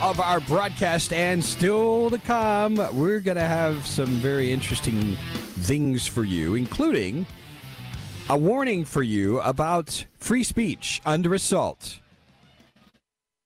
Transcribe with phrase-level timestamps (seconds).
[0.00, 5.16] Of our broadcast and still to come we're going to have some very interesting
[5.60, 7.26] things for you including
[8.30, 11.98] a warning for you about free speech under assault.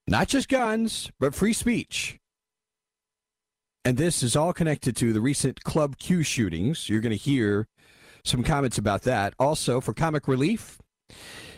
[0.07, 2.19] Not just guns but free speech.
[3.83, 6.91] And this is all connected to the recent club q shootings.
[6.91, 7.67] You're going to hear
[8.25, 9.33] some comments about that.
[9.39, 10.79] Also for comic relief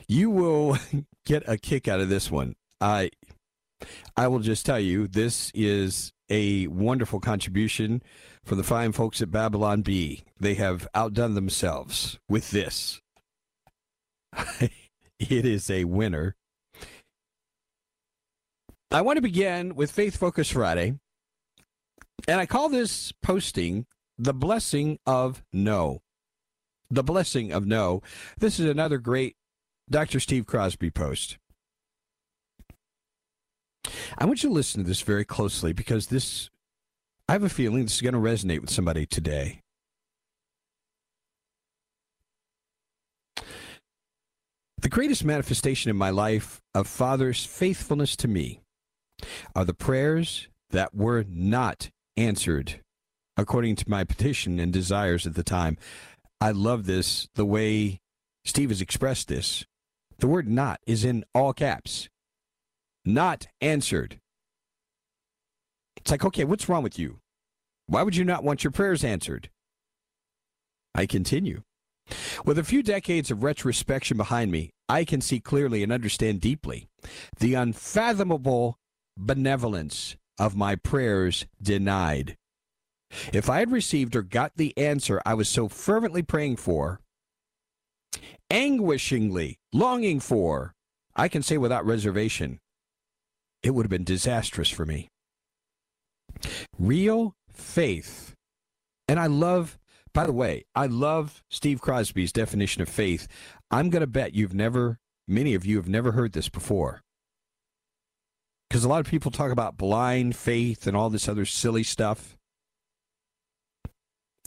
[0.06, 0.78] you will
[1.27, 2.55] get a kick out of this one.
[2.81, 3.11] I
[4.17, 8.03] I will just tell you, this is a wonderful contribution
[8.45, 10.25] from the fine folks at Babylon Bee.
[10.39, 13.01] They have outdone themselves with this.
[14.61, 14.73] it
[15.19, 16.37] is a winner.
[18.91, 20.95] I want to begin with Faith Focus Friday,
[22.29, 26.01] and I call this posting the blessing of no.
[26.89, 28.03] The blessing of no.
[28.39, 29.37] This is another great
[29.91, 30.21] Dr.
[30.21, 31.39] Steve Crosby post.
[34.19, 36.51] I want you to listen to this very closely because this,
[37.29, 39.62] I have a feeling this is going to resonate with somebody today.
[44.78, 48.61] The greatest manifestation in my life of Father's faithfulness to me
[49.55, 52.81] are the prayers that were not answered
[53.37, 55.77] according to my petition and desires at the time.
[56.41, 58.00] I love this, the way
[58.44, 59.65] Steve has expressed this.
[60.19, 62.09] The word not is in all caps
[63.06, 64.19] not answered.
[65.97, 67.21] It's like, okay, what's wrong with you?
[67.87, 69.50] Why would you not want your prayers answered?
[70.94, 71.62] I continue.
[72.44, 76.89] With a few decades of retrospection behind me, I can see clearly and understand deeply
[77.39, 78.78] the unfathomable
[79.17, 82.37] benevolence of my prayers denied.
[83.33, 87.00] If I had received or got the answer I was so fervently praying for,
[88.50, 90.75] anguishingly longing for,
[91.15, 92.59] I can say without reservation,
[93.62, 95.09] it would have been disastrous for me.
[96.78, 98.34] Real faith.
[99.09, 99.78] And I love,
[100.12, 103.28] by the way, I love Steve Crosby's definition of faith.
[103.71, 107.03] I'm going to bet you've never, many of you have never heard this before.
[108.69, 112.37] Because a lot of people talk about blind faith and all this other silly stuff.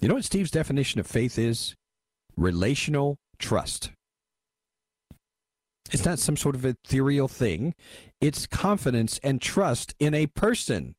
[0.01, 1.75] You know what Steve's definition of faith is?
[2.35, 3.91] Relational trust.
[5.91, 7.73] It's not some sort of ethereal thing.
[8.21, 10.95] It's confidence and trust in a person.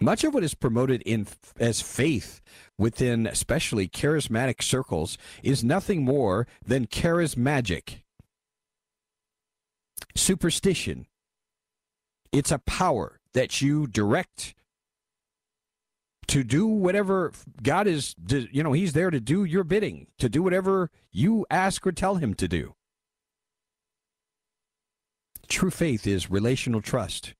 [0.00, 1.26] Much of what is promoted in
[1.58, 2.40] as faith
[2.78, 8.02] within especially charismatic circles is nothing more than charismagic.
[10.14, 11.06] Superstition.
[12.32, 14.54] It's a power that you direct
[16.26, 17.32] to do whatever
[17.62, 21.86] God is, you know, He's there to do your bidding, to do whatever you ask
[21.86, 22.74] or tell Him to do.
[25.48, 27.34] True faith is relational trust.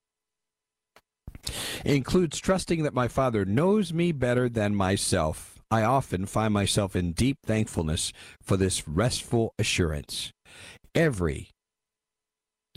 [1.85, 5.61] It includes trusting that my Father knows me better than myself.
[5.71, 10.33] I often find myself in deep thankfulness for this restful assurance.
[10.95, 11.51] Every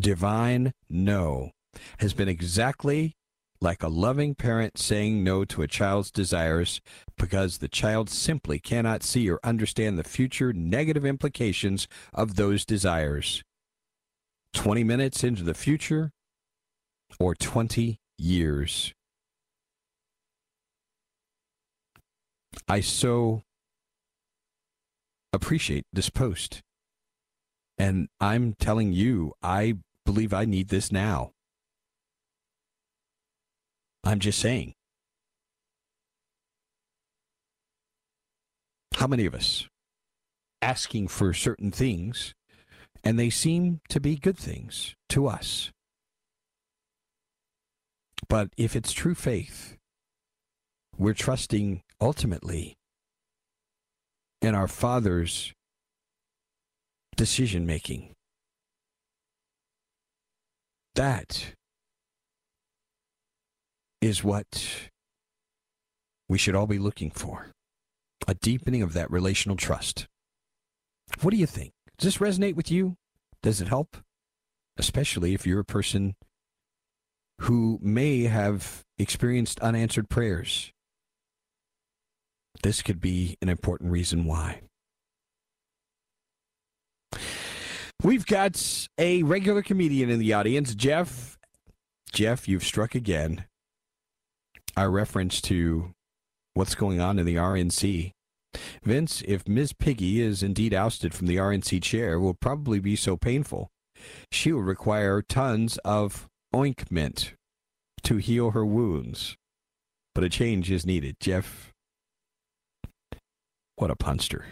[0.01, 1.51] divine no
[1.99, 3.13] has been exactly
[3.61, 6.81] like a loving parent saying no to a child's desires
[7.17, 13.43] because the child simply cannot see or understand the future negative implications of those desires.
[14.53, 16.11] 20 minutes into the future
[17.19, 18.93] or 20 years.
[22.67, 23.43] I so
[25.33, 26.61] appreciate this post.
[27.77, 31.31] And I'm telling you, I believe I need this now.
[34.03, 34.73] I'm just saying.
[38.95, 39.67] How many of us
[40.61, 42.33] asking for certain things
[43.03, 45.71] and they seem to be good things to us.
[48.27, 49.77] But if it's true faith,
[50.97, 52.75] we're trusting ultimately
[54.41, 55.53] in our Father's
[57.15, 58.13] decision making.
[60.95, 61.53] That
[64.01, 64.89] is what
[66.27, 67.51] we should all be looking for
[68.27, 70.07] a deepening of that relational trust.
[71.21, 71.71] What do you think?
[71.99, 72.95] Does this resonate with you?
[73.43, 73.97] Does it help?
[74.77, 76.15] Especially if you're a person
[77.41, 80.71] who may have experienced unanswered prayers.
[82.63, 84.61] This could be an important reason why.
[88.01, 91.37] We've got a regular comedian in the audience, Jeff.
[92.13, 93.43] Jeff, you've struck again.
[94.77, 95.91] Our reference to
[96.53, 98.13] what's going on in the RNC.
[98.83, 99.73] Vince, if Ms.
[99.73, 103.69] Piggy is indeed ousted from the RNC chair, will probably be so painful.
[104.31, 107.33] She will require tons of ointment
[108.03, 109.35] to heal her wounds.
[110.15, 111.17] But a change is needed.
[111.19, 111.71] Jeff,
[113.75, 114.45] what a punster.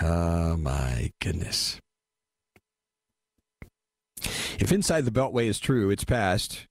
[0.00, 1.78] oh my goodness.
[4.58, 6.66] If inside the Beltway is true, it's past.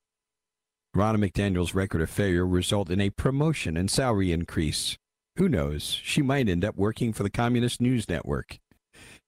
[0.96, 4.98] Ronna McDaniel's record of failure will result in a promotion and salary increase.
[5.38, 5.84] Who knows?
[6.04, 8.58] She might end up working for the Communist News Network.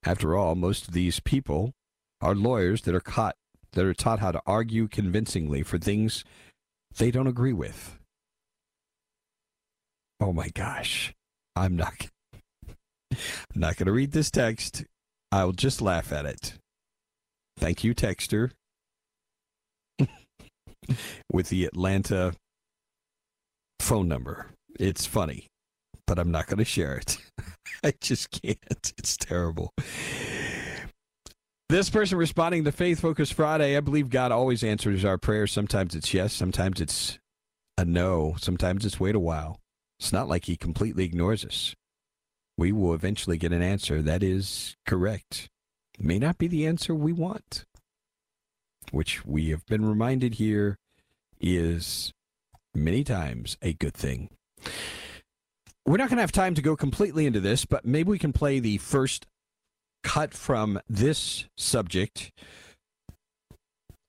[0.04, 1.74] After all, most of these people
[2.22, 3.36] are lawyers that are caught
[3.74, 6.24] that are taught how to argue convincingly for things
[6.98, 8.00] they don't agree with.
[10.20, 11.14] Oh my gosh.
[11.56, 12.10] I'm not
[13.12, 13.18] I'm
[13.56, 14.86] not going to read this text.
[15.32, 16.54] I'll just laugh at it.
[17.58, 18.52] Thank you, Texter.
[21.32, 22.34] With the Atlanta
[23.80, 24.48] phone number.
[24.80, 25.48] It's funny,
[26.06, 27.18] but I'm not going to share it.
[27.84, 28.94] I just can't.
[28.98, 29.74] It's terrible.
[31.70, 35.52] This person responding to Faith Focus Friday, I believe God always answers our prayers.
[35.52, 37.20] Sometimes it's yes, sometimes it's
[37.78, 39.60] a no, sometimes it's wait a while.
[40.00, 41.76] It's not like He completely ignores us.
[42.58, 45.48] We will eventually get an answer that is correct.
[45.98, 47.66] It may not be the answer we want,
[48.92, 50.78] which we have been reminded here
[51.40, 52.12] is
[52.74, 54.30] many times a good thing.
[55.86, 58.34] We're not going to have time to go completely into this, but maybe we can
[58.34, 59.26] play the first
[60.04, 62.32] cut from this subject.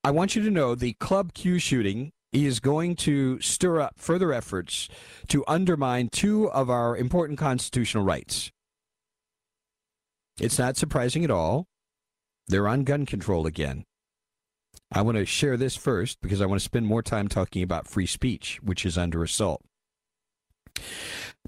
[0.04, 4.32] I want you to know the Club Q shooting is going to stir up further
[4.32, 4.88] efforts
[5.28, 8.50] to undermine two of our important constitutional rights.
[10.38, 11.66] It's not surprising at all.
[12.46, 13.84] They're on gun control again.
[14.92, 17.86] I want to share this first because I want to spend more time talking about
[17.86, 19.62] free speech, which is under assault.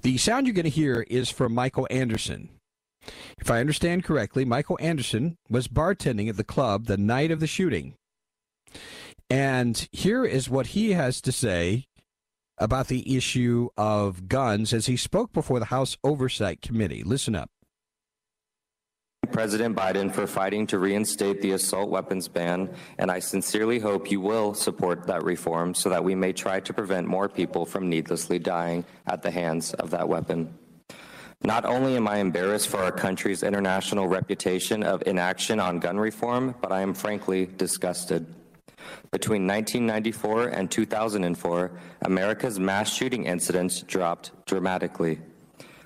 [0.01, 2.49] The sound you're going to hear is from Michael Anderson.
[3.37, 7.47] If I understand correctly, Michael Anderson was bartending at the club the night of the
[7.47, 7.95] shooting.
[9.29, 11.85] And here is what he has to say
[12.57, 17.03] about the issue of guns as he spoke before the House Oversight Committee.
[17.03, 17.49] Listen up.
[19.33, 22.69] President Biden for fighting to reinstate the assault weapons ban,
[22.99, 26.71] and I sincerely hope you will support that reform so that we may try to
[26.71, 30.53] prevent more people from needlessly dying at the hands of that weapon.
[31.43, 36.53] Not only am I embarrassed for our country's international reputation of inaction on gun reform,
[36.61, 38.27] but I am frankly disgusted.
[39.11, 41.71] Between 1994 and 2004,
[42.03, 45.19] America's mass shooting incidents dropped dramatically.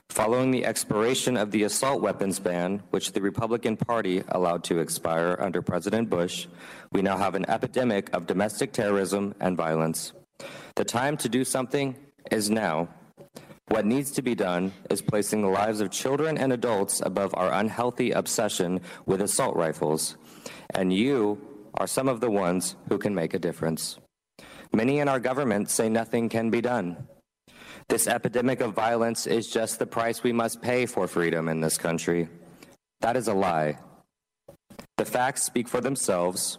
[0.10, 5.38] Following the expiration of the assault weapons ban, which the Republican Party allowed to expire
[5.40, 6.48] under President Bush,
[6.92, 10.14] we now have an epidemic of domestic terrorism and violence.
[10.76, 11.96] The time to do something
[12.32, 12.90] is now.
[13.68, 17.52] What needs to be done is placing the lives of children and adults above our
[17.52, 20.16] unhealthy obsession with assault rifles.
[20.72, 21.40] And you
[21.76, 24.00] are some of the ones who can make a difference.
[24.74, 27.08] Many in our government say nothing can be done.
[27.90, 31.78] This epidemic of violence is just the price we must pay for freedom in this
[31.78, 32.28] country.
[33.00, 33.78] That is a lie.
[34.98, 36.58] The facts speak for themselves,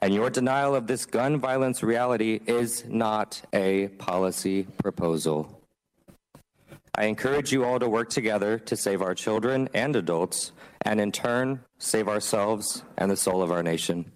[0.00, 5.60] and your denial of this gun violence reality is not a policy proposal.
[6.94, 11.10] I encourage you all to work together to save our children and adults, and in
[11.10, 14.12] turn, save ourselves and the soul of our nation.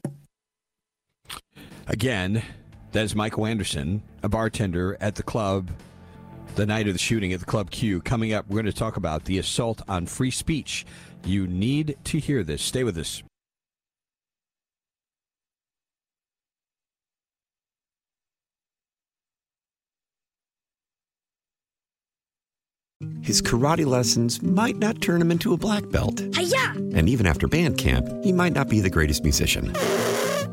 [1.89, 2.45] Again,
[2.93, 5.71] that is Michael Anderson, a bartender at the club
[6.55, 8.01] the night of the shooting at the Club Q.
[8.01, 10.87] Coming up, we're going to talk about the assault on free speech.
[11.25, 12.63] You need to hear this.
[12.63, 13.23] Stay with us.
[23.23, 26.21] His karate lessons might not turn him into a black belt.
[26.35, 26.73] Hiya!
[26.95, 29.75] And even after band camp, he might not be the greatest musician.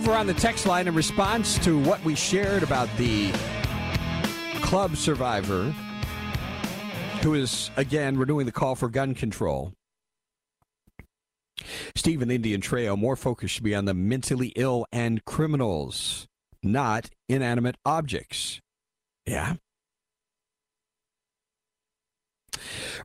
[0.00, 3.30] Over on the text line, in response to what we shared about the
[4.62, 5.64] club survivor
[7.22, 9.74] who is, again, renewing the call for gun control.
[11.94, 16.26] Stephen Indian Trail, more focus should be on the mentally ill and criminals,
[16.62, 18.58] not inanimate objects.
[19.26, 19.56] Yeah.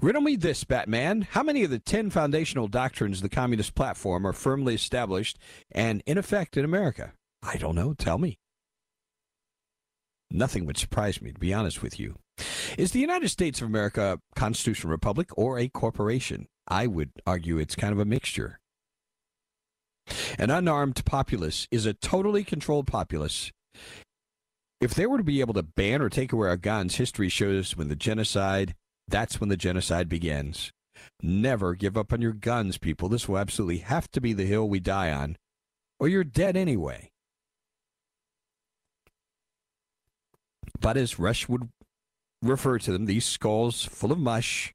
[0.02, 1.28] Riddle me this, Batman.
[1.32, 5.38] How many of the 10 foundational doctrines of the Communist platform are firmly established
[5.72, 7.14] and in effect in America?
[7.44, 7.94] I don't know.
[7.94, 8.38] Tell me.
[10.32, 12.16] Nothing would surprise me, to be honest with you.
[12.78, 16.48] Is the United States of America a constitutional republic or a corporation?
[16.68, 18.60] I would argue it's kind of a mixture.
[20.38, 23.52] An unarmed populace is a totally controlled populace.
[24.82, 27.78] If they were to be able to ban or take away our guns, history shows
[27.78, 28.76] when the genocide
[29.08, 30.72] that's when the genocide begins.
[31.22, 33.10] Never give up on your guns, people.
[33.10, 35.38] This will absolutely have to be the hill we die on,
[36.00, 37.12] or you're dead anyway.
[40.80, 41.70] But as Rush would
[42.42, 44.74] refer to them, these skulls full of mush,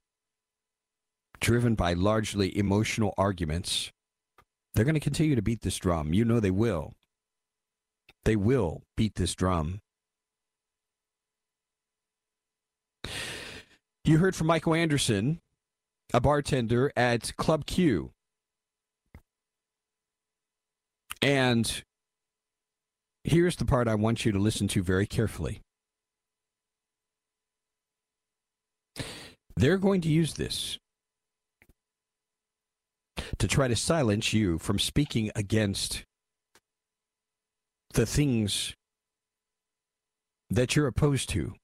[1.40, 3.92] driven by largely emotional arguments,
[4.74, 6.14] they're going to continue to beat this drum.
[6.14, 6.94] You know they will.
[8.24, 9.80] They will beat this drum.
[14.04, 15.40] You heard from Michael Anderson,
[16.14, 18.12] a bartender at Club Q.
[21.20, 21.82] And
[23.24, 25.60] here's the part I want you to listen to very carefully.
[29.54, 30.78] They're going to use this
[33.38, 36.04] to try to silence you from speaking against
[37.92, 38.74] the things
[40.48, 41.54] that you're opposed to.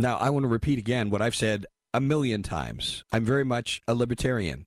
[0.00, 3.04] Now, I want to repeat again what I've said a million times.
[3.12, 4.64] I'm very much a libertarian.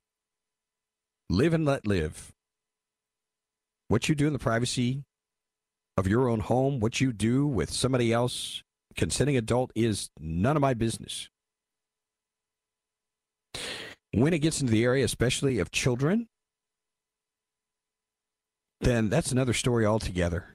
[1.28, 2.30] Live and let live.
[3.88, 5.02] What you do in the privacy
[5.96, 8.62] of your own home, what you do with somebody else,
[8.94, 11.28] consenting adult, is none of my business.
[14.12, 16.28] When it gets into the area, especially of children,
[18.80, 20.53] then that's another story altogether.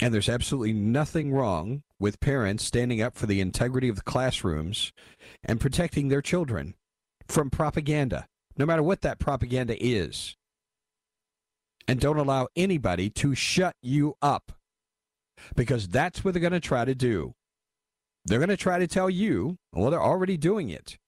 [0.00, 4.92] And there's absolutely nothing wrong with parents standing up for the integrity of the classrooms
[5.42, 6.74] and protecting their children
[7.26, 8.26] from propaganda,
[8.56, 10.36] no matter what that propaganda is.
[11.88, 14.52] And don't allow anybody to shut you up
[15.56, 17.34] because that's what they're going to try to do.
[18.24, 20.98] They're going to try to tell you, well, they're already doing it,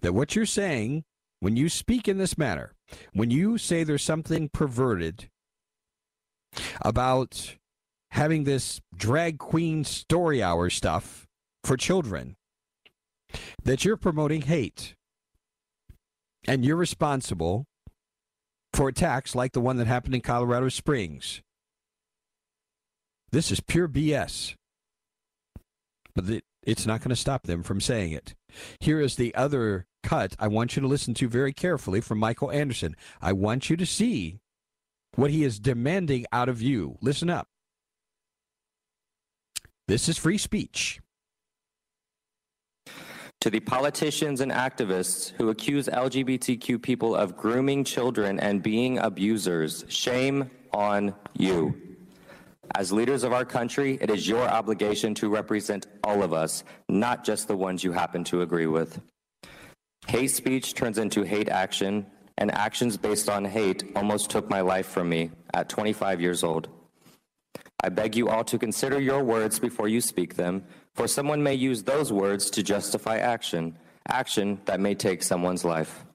[0.00, 1.04] that what you're saying
[1.40, 2.72] when you speak in this manner,
[3.12, 5.28] when you say there's something perverted
[6.80, 7.56] about
[8.14, 11.26] having this drag queen story hour stuff
[11.64, 12.36] for children,
[13.64, 14.94] that you're promoting hate.
[16.46, 17.66] And you're responsible
[18.72, 21.42] for attacks like the one that happened in Colorado Springs.
[23.32, 24.54] This is pure BS.
[26.14, 28.34] But it's not going to stop them from saying it.
[28.78, 32.52] Here is the other cut I want you to listen to very carefully from Michael
[32.52, 32.94] Anderson.
[33.20, 34.38] I want you to see
[35.16, 36.96] what he is demanding out of you.
[37.00, 37.48] Listen up.
[39.86, 41.00] This is free speech.
[43.42, 49.84] To the politicians and activists who accuse LGBTQ people of grooming children and being abusers,
[49.88, 51.74] shame on you.
[52.74, 57.22] As leaders of our country, it is your obligation to represent all of us, not
[57.22, 58.98] just the ones you happen to agree with.
[60.06, 62.06] Hate speech turns into hate action,
[62.38, 66.68] and actions based on hate almost took my life from me at 25 years old.
[67.84, 70.64] I beg you all to consider your words before you speak them,
[70.94, 73.76] for someone may use those words to justify action,
[74.08, 76.06] action that may take someone's life.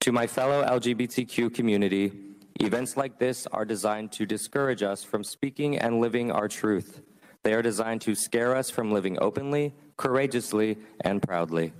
[0.00, 2.12] To my fellow LGBTQ community,
[2.60, 7.02] events like this are designed to discourage us from speaking and living our truth.
[7.42, 11.74] They are designed to scare us from living openly, courageously, and proudly.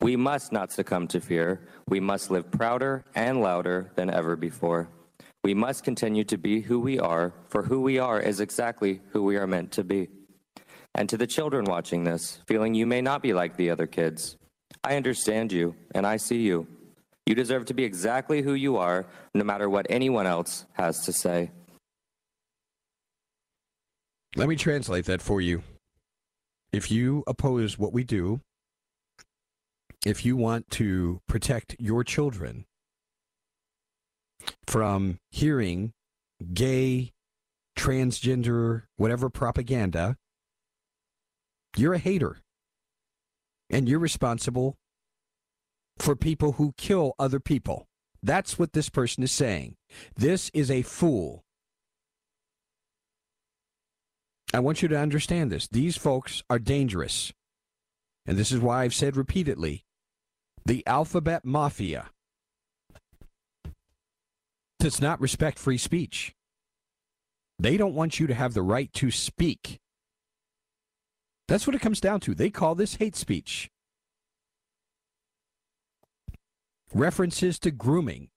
[0.00, 1.68] We must not succumb to fear.
[1.86, 4.88] We must live prouder and louder than ever before.
[5.46, 9.22] We must continue to be who we are, for who we are is exactly who
[9.22, 10.08] we are meant to be.
[10.96, 14.36] And to the children watching this, feeling you may not be like the other kids,
[14.82, 16.66] I understand you and I see you.
[17.26, 21.12] You deserve to be exactly who you are, no matter what anyone else has to
[21.12, 21.52] say.
[24.34, 25.62] Let me translate that for you.
[26.72, 28.40] If you oppose what we do,
[30.04, 32.65] if you want to protect your children
[34.66, 35.92] from hearing
[36.52, 37.12] gay,
[37.78, 40.16] transgender, whatever propaganda,
[41.76, 42.38] you're a hater.
[43.68, 44.76] And you're responsible
[45.98, 47.86] for people who kill other people.
[48.22, 49.74] That's what this person is saying.
[50.16, 51.42] This is a fool.
[54.54, 55.66] I want you to understand this.
[55.68, 57.32] These folks are dangerous.
[58.24, 59.84] And this is why I've said repeatedly
[60.64, 62.10] the alphabet mafia
[64.78, 66.34] does not respect free speech.
[67.58, 69.78] They don't want you to have the right to speak.
[71.48, 72.34] That's what it comes down to.
[72.34, 73.70] They call this hate speech.
[76.92, 78.28] References to grooming.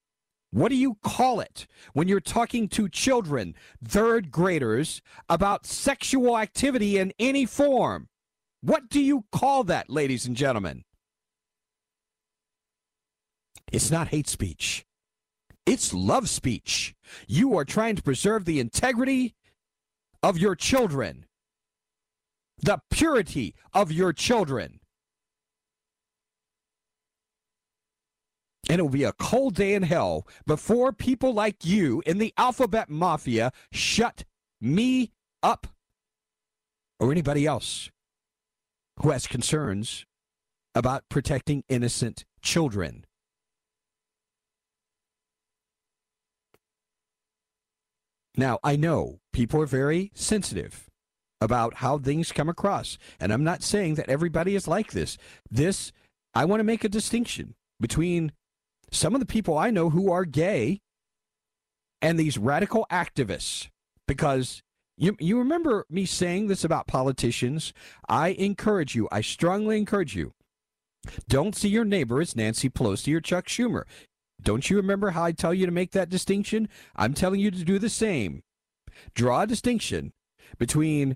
[0.52, 6.98] What do you call it when you're talking to children, third graders, about sexual activity
[6.98, 8.08] in any form?
[8.62, 10.84] What do you call that, ladies and gentlemen?
[13.72, 14.86] It's not hate speech.
[15.70, 16.96] It's love speech.
[17.28, 19.36] You are trying to preserve the integrity
[20.24, 21.28] of your children,
[22.58, 24.80] the purity of your children.
[28.68, 32.34] And it will be a cold day in hell before people like you in the
[32.36, 34.26] alphabet mafia shut
[34.60, 35.12] me
[35.44, 35.68] up
[37.00, 37.92] or anybody else
[39.04, 40.08] who has concerns
[40.74, 43.06] about protecting innocent children.
[48.40, 50.90] Now, I know people are very sensitive
[51.42, 55.18] about how things come across, and I'm not saying that everybody is like this.
[55.52, 55.92] This,
[56.34, 58.32] I want to make a distinction between
[58.92, 60.80] some of the people I know who are gay
[62.02, 63.68] and these radical activists
[64.08, 64.64] because
[64.96, 67.74] you, you remember me saying this about politicians?
[68.08, 70.32] I encourage you, I strongly encourage you,
[71.28, 73.84] don't see your neighbor as Nancy Pelosi or Chuck Schumer.
[74.42, 76.70] Don't you remember how I tell you to make that distinction?
[76.96, 78.42] I'm telling you to do the same.
[79.14, 80.14] Draw a distinction
[80.58, 81.16] between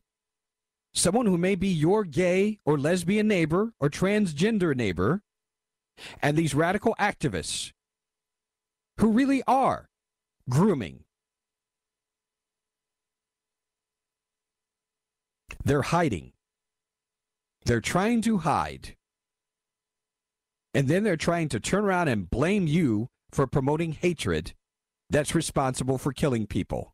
[0.94, 5.22] someone who may be your gay or lesbian neighbor or transgender neighbor
[6.22, 7.72] and these radical activists
[9.00, 9.90] who really are
[10.50, 11.04] grooming.
[15.64, 16.34] They're hiding.
[17.66, 18.96] They're trying to hide.
[20.74, 24.54] And then they're trying to turn around and blame you for promoting hatred
[25.10, 26.94] that's responsible for killing people.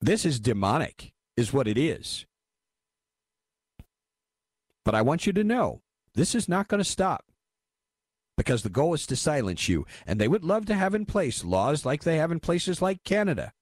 [0.00, 2.26] This is demonic, is what it is.
[4.84, 5.82] But I want you to know
[6.14, 7.24] this is not going to stop
[8.36, 9.86] because the goal is to silence you.
[10.06, 13.04] And they would love to have in place laws like they have in places like
[13.04, 13.52] Canada,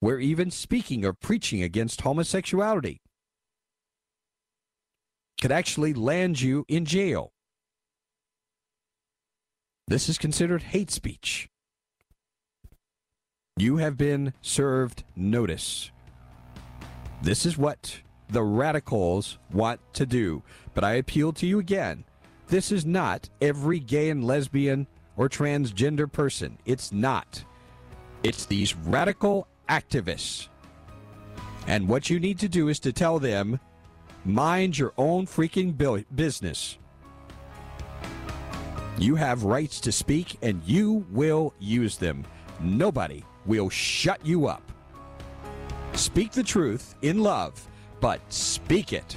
[0.00, 3.00] where even speaking or preaching against homosexuality
[5.40, 7.32] could actually land you in jail.
[9.88, 11.48] This is considered hate speech.
[13.56, 15.90] You have been served notice.
[17.22, 20.42] This is what the radicals want to do.
[20.74, 22.04] But I appeal to you again.
[22.48, 26.58] This is not every gay and lesbian or transgender person.
[26.66, 27.44] It's not.
[28.22, 30.48] It's these radical activists.
[31.66, 33.60] And what you need to do is to tell them
[34.26, 36.78] Mind your own freaking business.
[38.98, 42.24] You have rights to speak and you will use them.
[42.60, 44.62] Nobody will shut you up.
[45.92, 47.68] Speak the truth in love,
[48.00, 49.16] but speak it.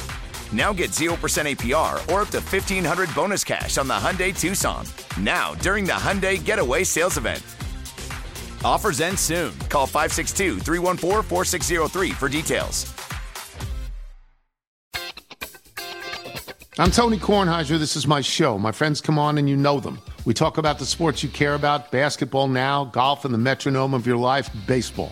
[0.51, 4.85] Now get 0% APR or up to 1500 bonus cash on the Hyundai Tucson.
[5.17, 7.41] Now, during the Hyundai Getaway Sales Event.
[8.63, 9.57] Offers end soon.
[9.69, 12.93] Call 562 314 4603 for details.
[16.79, 17.77] I'm Tony Kornheiser.
[17.77, 18.57] This is my show.
[18.57, 19.99] My friends come on and you know them.
[20.25, 24.07] We talk about the sports you care about basketball now, golf, and the metronome of
[24.07, 25.11] your life, baseball.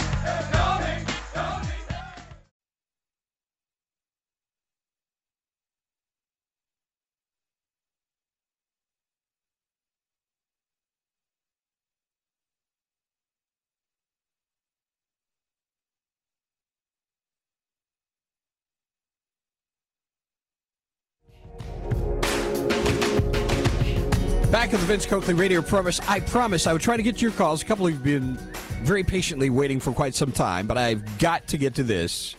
[24.71, 25.99] Back at the Vince Coakley Radio Promise.
[26.07, 27.61] I promise I would try to get to your calls.
[27.61, 28.35] A couple of you have been
[28.83, 32.37] very patiently waiting for quite some time, but I've got to get to this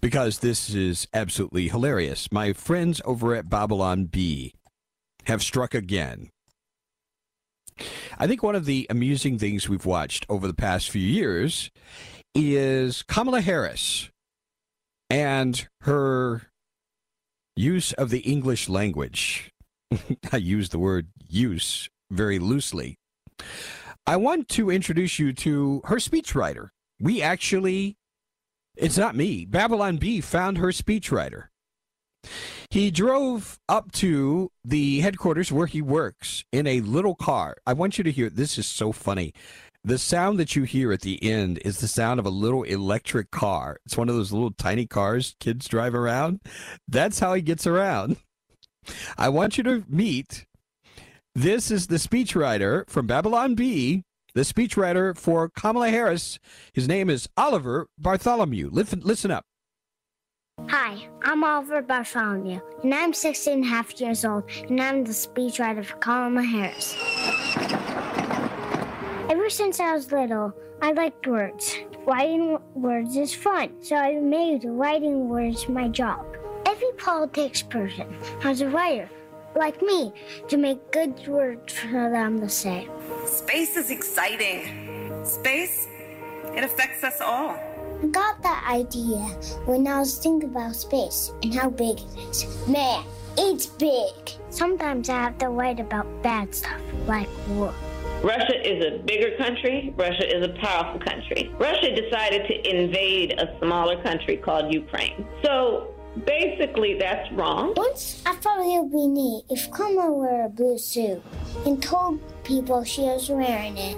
[0.00, 2.30] because this is absolutely hilarious.
[2.30, 4.54] My friends over at Babylon Bee
[5.24, 6.30] have struck again.
[8.16, 11.72] I think one of the amusing things we've watched over the past few years
[12.32, 14.08] is Kamala Harris
[15.08, 16.42] and her
[17.56, 19.50] use of the English language.
[20.32, 22.98] I use the word use very loosely.
[24.06, 26.70] I want to introduce you to her speechwriter.
[27.00, 27.96] We actually,
[28.76, 31.44] it's not me, Babylon Bee found her speechwriter.
[32.70, 37.56] He drove up to the headquarters where he works in a little car.
[37.66, 39.32] I want you to hear this is so funny.
[39.82, 43.30] The sound that you hear at the end is the sound of a little electric
[43.30, 43.78] car.
[43.86, 46.40] It's one of those little tiny cars kids drive around.
[46.86, 48.16] That's how he gets around.
[49.16, 50.46] I want you to meet.
[51.34, 56.38] This is the speechwriter from Babylon Bee, the speechwriter for Kamala Harris.
[56.72, 58.70] His name is Oliver Bartholomew.
[58.72, 59.44] Listen, listen up.
[60.68, 65.12] Hi, I'm Oliver Bartholomew, and I'm 16 and a half years old, and I'm the
[65.12, 66.96] speechwriter for Kamala Harris.
[69.30, 71.78] Ever since I was little, I liked words.
[72.06, 76.26] Writing words is fun, so I made writing words my job.
[76.70, 78.06] Every politics person
[78.42, 79.10] has a writer,
[79.56, 80.12] like me,
[80.46, 82.86] to make good words for them to say.
[83.26, 85.24] Space is exciting.
[85.24, 85.88] Space,
[86.54, 87.58] it affects us all.
[88.00, 89.18] I got that idea
[89.66, 92.46] when I was thinking about space and how big it is.
[92.68, 93.04] Man,
[93.36, 94.14] it's big.
[94.50, 97.74] Sometimes I have to write about bad stuff, like war.
[98.22, 99.92] Russia is a bigger country.
[99.96, 101.52] Russia is a powerful country.
[101.58, 105.26] Russia decided to invade a smaller country called Ukraine.
[105.42, 105.94] So
[106.26, 107.72] Basically, that's wrong.
[107.76, 111.22] Once I thought it would be neat if Kamala wore a blue suit
[111.64, 113.96] and told people she was wearing it.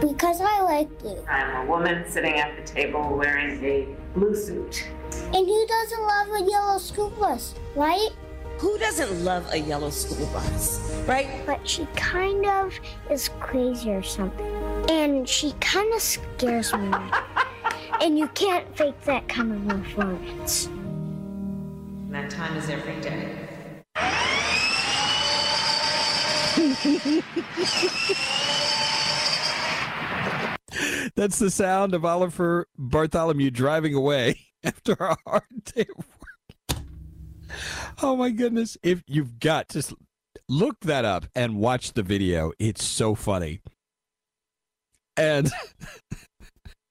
[0.00, 1.24] Because I like blue.
[1.28, 4.86] I'm a woman sitting at the table wearing a blue suit.
[5.12, 8.10] And who doesn't love a yellow school bus, right?
[8.58, 11.28] Who doesn't love a yellow school bus, right?
[11.44, 12.78] But she kind of
[13.10, 14.46] is crazy or something.
[14.90, 16.92] And she kind of scares me.
[18.00, 20.68] and you can't fake that kind of performance.
[22.14, 23.36] That time is every day.
[31.16, 36.84] That's the sound of Oliver Bartholomew driving away after a hard day of work.
[38.00, 38.78] oh my goodness!
[38.84, 39.82] If you've got to
[40.48, 43.60] look that up and watch the video, it's so funny.
[45.16, 45.50] And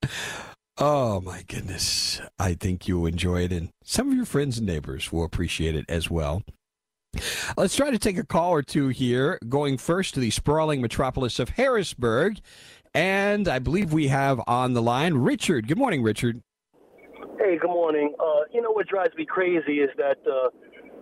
[0.77, 5.11] oh my goodness, I think you'll enjoy it, and some of your friends and neighbors
[5.11, 6.43] will appreciate it as well.
[7.57, 9.39] Let's try to take a call or two here.
[9.47, 12.39] Going first to the sprawling metropolis of Harrisburg.
[12.95, 15.67] And I believe we have on the line Richard.
[15.67, 16.41] Good morning, Richard.
[17.39, 18.13] Hey, good morning.
[18.19, 20.49] Uh, you know what drives me crazy is that uh,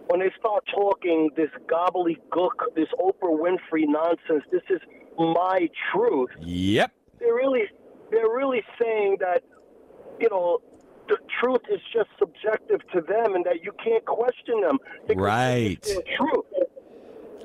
[0.08, 4.80] when they start talking this gobbledygook, this Oprah Winfrey nonsense, this is
[5.18, 6.30] my truth.
[6.40, 6.92] Yep.
[7.20, 7.64] They're really,
[8.10, 9.44] they're really saying that,
[10.22, 10.60] you know,
[11.08, 14.78] the truth is just subjective to them, and that you can't question them.
[15.16, 15.82] Right.
[16.18, 16.46] Truth.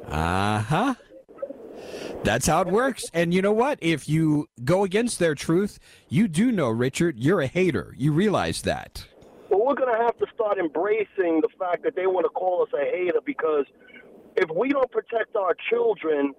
[0.07, 0.95] Uh huh.
[2.23, 3.05] That's how it works.
[3.12, 3.79] And you know what?
[3.81, 7.95] If you go against their truth, you do know, Richard, you're a hater.
[7.97, 9.07] You realize that.
[9.51, 12.62] Well, we're going to have to start embracing the fact that they want to call
[12.62, 13.65] us a hater because
[14.37, 16.35] if we don't protect our children,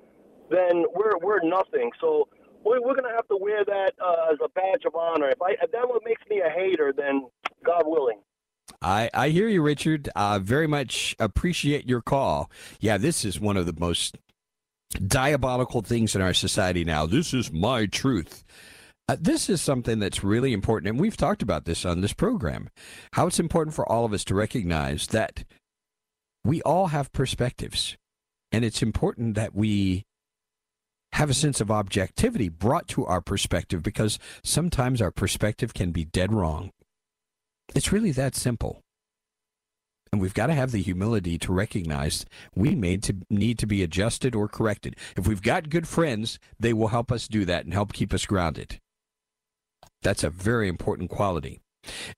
[0.49, 1.91] then we're we're nothing.
[1.99, 2.27] So
[2.67, 5.29] we're, we're going to have to wear that uh, as a badge of honor.
[5.29, 7.27] If I if that what makes me a hater, then
[7.63, 8.19] God willing.
[8.81, 10.09] I, I hear you, Richard.
[10.15, 12.51] Uh, very much appreciate your call.
[12.79, 14.17] Yeah, this is one of the most
[15.05, 17.05] diabolical things in our society now.
[17.05, 18.43] This is my truth.
[19.09, 22.69] Uh, this is something that's really important, and we've talked about this on this program.
[23.13, 25.45] How it's important for all of us to recognize that
[26.43, 27.95] we all have perspectives,
[28.51, 30.03] and it's important that we
[31.13, 36.05] have a sense of objectivity brought to our perspective because sometimes our perspective can be
[36.05, 36.71] dead wrong.
[37.75, 38.81] It's really that simple.
[40.11, 43.83] And we've got to have the humility to recognize we may to need to be
[43.83, 44.95] adjusted or corrected.
[45.17, 48.25] If we've got good friends, they will help us do that and help keep us
[48.25, 48.79] grounded.
[50.01, 51.59] That's a very important quality.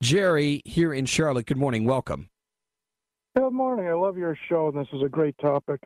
[0.02, 1.86] Jerry, here in Charlotte, good morning.
[1.86, 2.30] Welcome.
[3.36, 3.88] Good morning.
[3.88, 5.82] I love your show, and this is a great topic.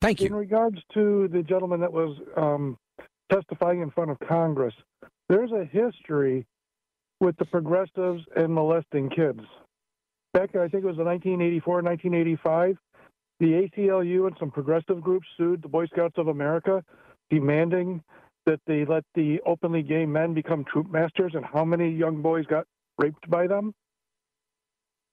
[0.00, 0.26] Thank you.
[0.28, 2.78] In regards to the gentleman that was um,
[3.30, 4.74] testifying in front of Congress,
[5.28, 6.46] there's a history
[7.20, 9.40] with the progressives and molesting kids.
[10.32, 12.78] Back, I think it was in 1984, 1985,
[13.40, 16.84] the ACLU and some progressive groups sued the Boy Scouts of America,
[17.30, 18.02] demanding
[18.46, 21.32] that they let the openly gay men become troop masters.
[21.34, 22.66] And how many young boys got
[22.98, 23.74] raped by them?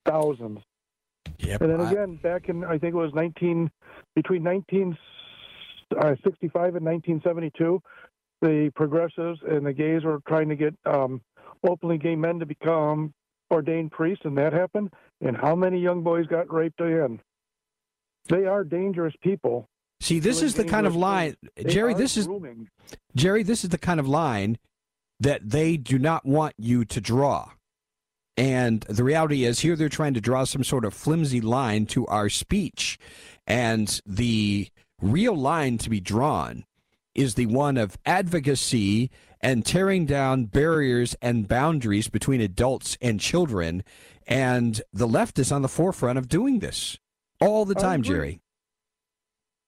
[0.06, 0.60] Thousands.
[1.38, 3.70] Yep, and then again, back in I think it was 19
[4.14, 7.82] between 1965 and 1972,
[8.42, 11.20] the progressives and the gays were trying to get um,
[11.68, 13.12] openly gay men to become
[13.50, 14.92] ordained priests, and that happened.
[15.20, 17.20] And how many young boys got raped again?
[18.28, 19.68] They are dangerous people.
[20.00, 21.36] See, this Doing is the kind of line.
[21.66, 21.94] Jerry.
[21.94, 22.68] This is grooming.
[23.14, 23.42] Jerry.
[23.42, 24.58] This is the kind of line
[25.20, 27.50] that they do not want you to draw.
[28.36, 32.06] And the reality is, here they're trying to draw some sort of flimsy line to
[32.06, 32.98] our speech,
[33.46, 34.68] and the
[35.00, 36.64] real line to be drawn
[37.14, 43.82] is the one of advocacy and tearing down barriers and boundaries between adults and children.
[44.26, 46.98] And the left is on the forefront of doing this
[47.40, 48.02] all the time.
[48.02, 48.40] Jerry.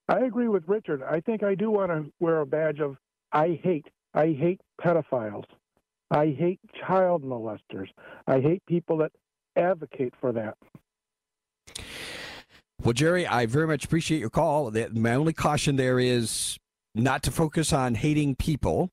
[0.08, 1.02] I agree with Richard.
[1.02, 2.96] I think I do want to wear a badge of
[3.32, 3.86] I hate.
[4.14, 5.44] I hate pedophiles.
[6.10, 7.88] I hate child molesters.
[8.26, 9.12] I hate people that
[9.56, 10.56] advocate for that.
[12.82, 14.70] Well, Jerry, I very much appreciate your call.
[14.92, 16.58] My only caution there is
[16.94, 18.90] not to focus on hating people.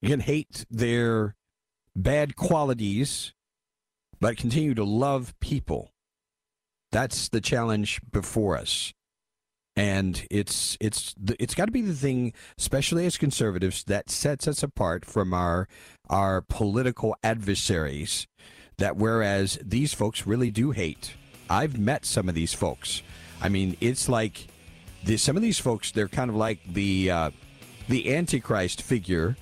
[0.00, 1.34] You can hate their
[1.96, 3.34] bad qualities,
[4.20, 5.90] but continue to love people.
[6.92, 8.92] That's the challenge before us.
[9.78, 14.64] And it's it's it's got to be the thing, especially as conservatives, that sets us
[14.64, 15.68] apart from our
[16.10, 18.26] our political adversaries.
[18.78, 21.14] That whereas these folks really do hate.
[21.48, 23.02] I've met some of these folks.
[23.40, 24.48] I mean, it's like
[25.04, 25.92] the, some of these folks.
[25.92, 27.30] They're kind of like the uh,
[27.88, 29.36] the Antichrist figure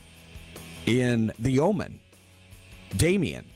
[0.85, 1.99] in The Omen,
[2.95, 3.47] Damien.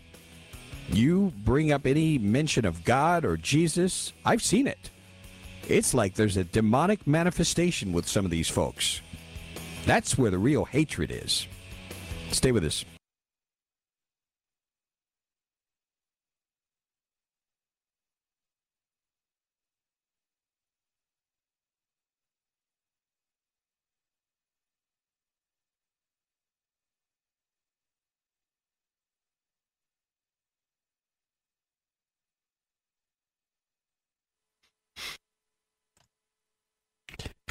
[0.89, 4.91] You bring up any mention of God or Jesus, I've seen it.
[5.71, 9.03] It's like there's a demonic manifestation with some of these folks.
[9.87, 11.47] That's where the real hatred is.
[12.33, 12.85] Stay with us.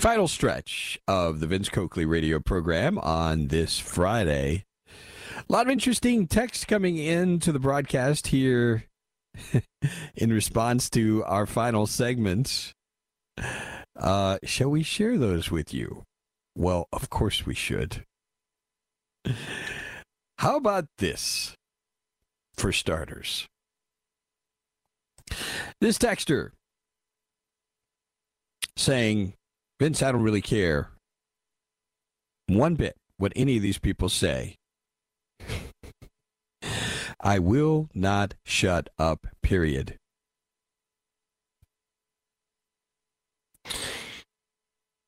[0.09, 4.65] Final stretch of the Vince Coakley radio program on this Friday.
[5.37, 8.85] A lot of interesting text coming into the broadcast here
[10.15, 12.73] in response to our final segments.
[13.95, 16.01] Uh, shall we share those with you?
[16.55, 18.03] Well, of course we should.
[20.39, 21.53] How about this,
[22.55, 23.45] for starters?
[25.79, 26.49] This texter
[28.75, 29.33] saying,
[29.79, 30.89] Vince, I don't really care
[32.47, 34.55] one bit what any of these people say.
[37.21, 39.97] I will not shut up, period.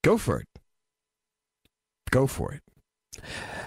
[0.03, 0.47] Go for it.
[2.09, 2.61] Go for it.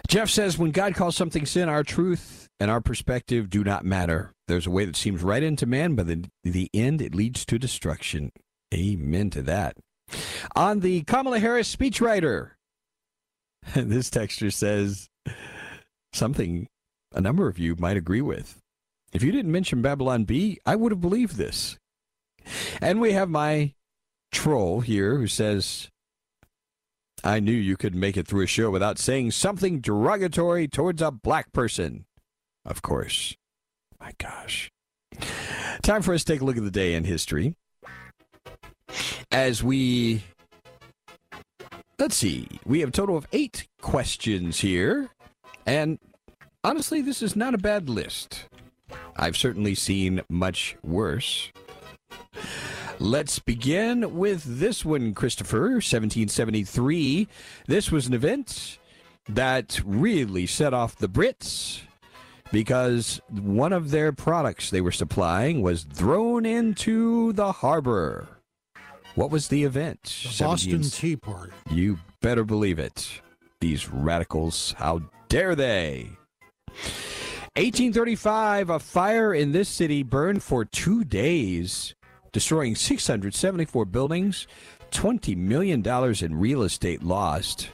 [0.08, 4.32] Jeff says, when God calls something sin, our truth and our perspective do not matter.
[4.46, 7.58] There's a way that seems right into man, but in the end, it leads to
[7.58, 8.30] destruction.
[8.74, 9.76] Amen to that.
[10.56, 12.50] On the Kamala Harris speechwriter,
[13.74, 15.08] this texture says
[16.12, 16.68] something
[17.14, 18.60] a number of you might agree with.
[19.12, 21.78] If you didn't mention Babylon Bee, I would have believed this.
[22.80, 23.74] And we have my
[24.32, 25.88] troll here who says,
[27.22, 31.10] I knew you could make it through a show without saying something derogatory towards a
[31.10, 32.04] black person.
[32.64, 33.34] Of course.
[34.00, 34.70] My gosh.
[35.82, 37.54] Time for us to take a look at the day in history.
[39.30, 40.22] As we.
[41.98, 42.48] Let's see.
[42.66, 45.11] We have a total of eight questions here.
[45.66, 45.98] And
[46.62, 48.46] honestly, this is not a bad list.
[49.16, 51.52] I've certainly seen much worse.
[52.98, 57.28] Let's begin with this one, Christopher, 1773.
[57.66, 58.78] This was an event
[59.28, 61.80] that really set off the Brits
[62.52, 68.28] because one of their products they were supplying was thrown into the harbor.
[69.14, 70.03] What was the event?
[70.37, 71.53] The Boston Tea Party.
[71.70, 73.20] You better believe it.
[73.61, 76.11] These radicals, how dare they?
[77.57, 81.94] 1835, a fire in this city burned for two days,
[82.33, 84.48] destroying 674 buildings,
[84.90, 85.87] $20 million
[86.20, 87.68] in real estate lost.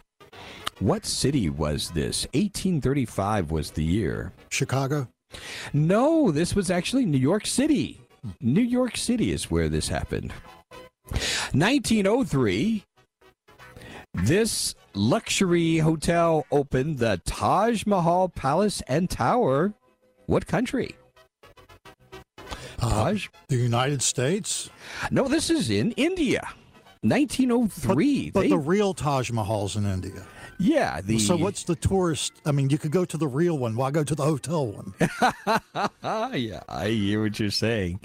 [0.78, 2.24] What city was this?
[2.34, 4.32] 1835 was the year.
[4.50, 5.08] Chicago?
[5.72, 8.02] No, this was actually New York City.
[8.42, 10.34] New York City is where this happened.
[11.52, 12.84] 1903,
[14.14, 19.74] this luxury hotel opened the Taj Mahal Palace and Tower.
[20.26, 20.94] What country?
[22.78, 23.26] Taj?
[23.26, 24.70] Uh, the United States?
[25.10, 26.48] No, this is in India.
[27.02, 28.30] 1903.
[28.30, 28.48] But, but they...
[28.48, 30.24] the real Taj Mahal's in India.
[30.60, 31.00] Yeah.
[31.00, 31.18] The...
[31.18, 32.34] So what's the tourist?
[32.44, 33.74] I mean, you could go to the real one.
[33.74, 34.94] Why go to the hotel one?
[36.38, 38.00] yeah, I hear what you're saying.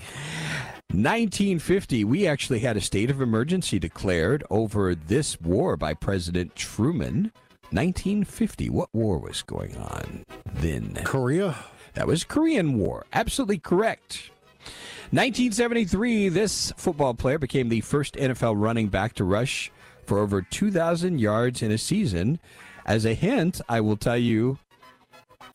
[0.89, 7.34] 1950, we actually had a state of emergency declared over this war by President Truman.
[7.72, 10.94] 1950, what war was going on then?
[11.04, 11.58] Korea?
[11.96, 13.06] That was Korean War.
[13.12, 14.30] Absolutely correct.
[15.12, 19.72] 1973, this football player became the first NFL running back to rush
[20.06, 22.39] for over 2,000 yards in a season.
[22.86, 24.60] As a hint, I will tell you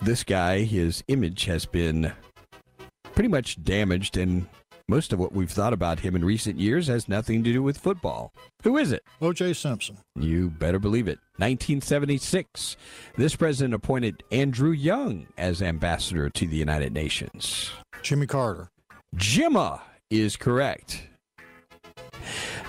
[0.03, 2.13] this guy, his image has been
[3.15, 4.47] pretty much damaged, and
[4.89, 7.79] most of what we've thought about him in recent years has nothing to do with
[7.79, 8.33] football.
[8.65, 9.05] Who is it?
[9.21, 9.53] O.J.
[9.53, 9.99] Simpson.
[10.17, 11.19] You better believe it.
[11.37, 12.77] 1976,
[13.17, 17.71] this president appointed Andrew Young as ambassador to the United Nations.
[18.03, 18.71] Jimmy Carter.
[19.15, 21.07] Jimma is correct.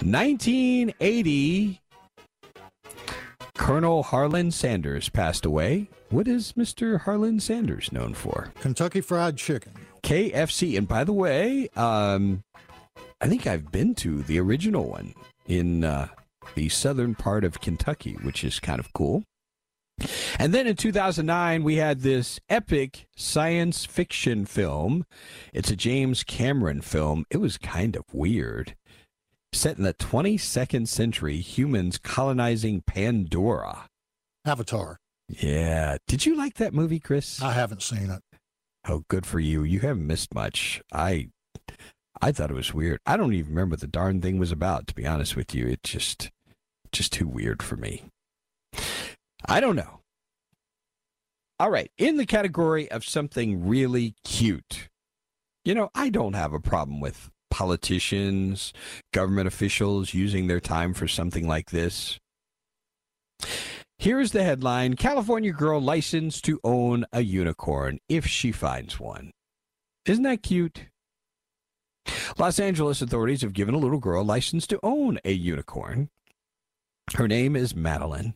[0.03, 1.79] 1980,
[3.55, 5.89] Colonel Harlan Sanders passed away.
[6.09, 7.01] What is Mr.
[7.01, 8.51] Harlan Sanders known for?
[8.59, 9.73] Kentucky Fried Chicken.
[10.01, 10.75] KFC.
[10.75, 12.43] And by the way, um,
[13.21, 15.13] I think I've been to the original one
[15.47, 16.07] in uh,
[16.55, 19.23] the southern part of Kentucky, which is kind of cool.
[20.39, 25.05] And then in 2009, we had this epic science fiction film.
[25.53, 27.25] It's a James Cameron film.
[27.29, 28.75] It was kind of weird.
[29.53, 33.87] Set in the 22nd century, humans colonizing Pandora.
[34.45, 34.97] Avatar.
[35.27, 35.97] Yeah.
[36.07, 37.41] Did you like that movie, Chris?
[37.41, 38.21] I haven't seen it.
[38.87, 39.63] Oh, good for you.
[39.63, 40.81] You haven't missed much.
[40.91, 41.29] I
[42.21, 42.99] I thought it was weird.
[43.05, 45.67] I don't even remember what the darn thing was about, to be honest with you.
[45.67, 46.29] It just
[46.91, 48.03] just too weird for me.
[49.45, 50.01] I don't know.
[51.59, 54.89] All right, in the category of something really cute.
[55.63, 58.73] You know, I don't have a problem with politicians,
[59.13, 62.19] government officials using their time for something like this.
[63.99, 69.29] Here's the headline California girl licensed to own a unicorn if she finds one.
[70.07, 70.87] Isn't that cute?
[72.39, 76.09] Los Angeles authorities have given a little girl a license to own a unicorn.
[77.13, 78.33] Her name is Madeline.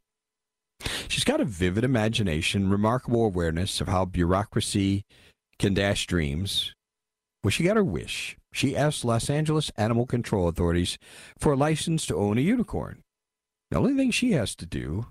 [1.07, 5.03] She's got a vivid imagination, remarkable awareness of how bureaucracy
[5.57, 6.73] can dash dreams.
[7.45, 8.37] Well, she got her wish.
[8.51, 10.97] She asked Los Angeles animal control authorities
[11.37, 13.03] for a license to own a unicorn.
[13.69, 15.05] The only thing she has to do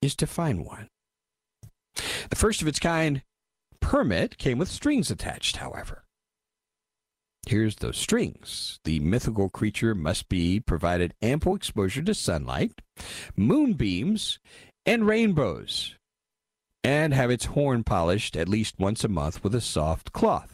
[0.00, 0.88] is to find one.
[2.30, 3.22] The first of its kind
[3.80, 6.02] permit came with strings attached, however.
[7.46, 8.80] Here's those strings.
[8.82, 12.82] The mythical creature must be provided ample exposure to sunlight,
[13.36, 14.40] moonbeams,
[14.84, 15.94] and rainbows,
[16.82, 20.51] and have its horn polished at least once a month with a soft cloth.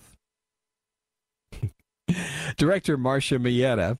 [2.56, 3.98] Director Marcia Mayeda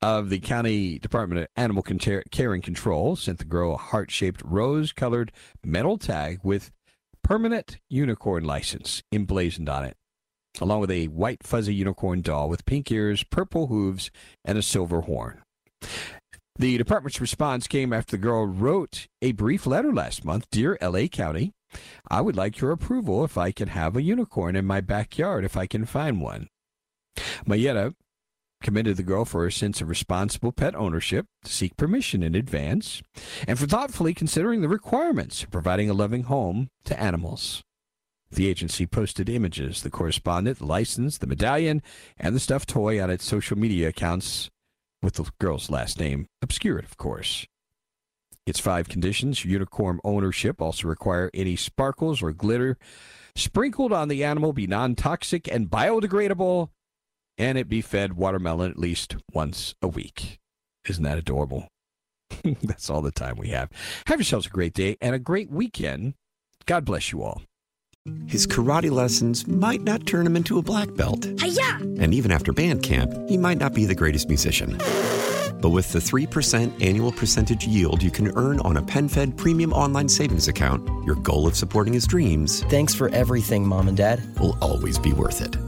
[0.00, 4.42] of the County Department of Animal Care and Control sent the girl a heart shaped
[4.44, 5.32] rose colored
[5.64, 6.70] metal tag with
[7.22, 9.96] permanent unicorn license emblazoned on it,
[10.60, 14.10] along with a white fuzzy unicorn doll with pink ears, purple hooves,
[14.44, 15.42] and a silver horn.
[16.56, 21.06] The department's response came after the girl wrote a brief letter last month Dear LA
[21.06, 21.52] County,
[22.10, 25.56] I would like your approval if I can have a unicorn in my backyard if
[25.56, 26.48] I can find one.
[27.46, 27.94] Mayeda
[28.62, 33.02] commended the girl for her sense of responsible pet ownership, to seek permission in advance,
[33.46, 37.62] and for thoughtfully considering the requirements of providing a loving home to animals.
[38.30, 41.82] The agency posted images, the correspondent, the license, the medallion,
[42.18, 44.50] and the stuffed toy on its social media accounts,
[45.02, 47.46] with the girl's last name obscured, of course.
[48.44, 52.78] Its five conditions unicorn ownership also require any sparkles or glitter
[53.34, 56.70] sprinkled on the animal be non toxic and biodegradable
[57.38, 60.38] and it be fed watermelon at least once a week.
[60.88, 61.68] Isn't that adorable?
[62.62, 63.70] That's all the time we have.
[64.06, 66.14] Have yourselves a great day and a great weekend.
[66.66, 67.42] God bless you all.
[68.26, 71.26] His karate lessons might not turn him into a black belt.
[71.40, 71.76] Hi-ya!
[72.00, 74.78] And even after band camp, he might not be the greatest musician.
[75.60, 80.08] But with the 3% annual percentage yield you can earn on a PenFed premium online
[80.08, 82.62] savings account, your goal of supporting his dreams.
[82.64, 84.22] Thanks for everything, Mom and Dad.
[84.38, 85.67] Will always be worth it.